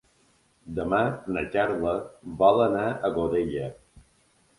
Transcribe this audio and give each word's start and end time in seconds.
Demà 0.77 1.01
na 1.35 1.43
Carla 1.55 1.91
vol 2.39 2.63
anar 2.65 2.87
a 2.87 3.13
Godella. 3.19 3.69